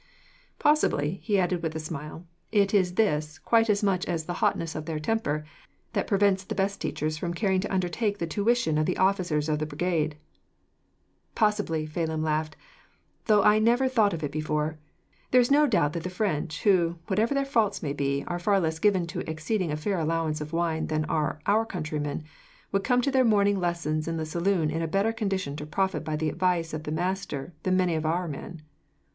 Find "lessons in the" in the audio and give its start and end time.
23.59-24.25